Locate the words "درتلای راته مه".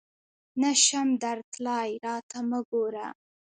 1.23-2.59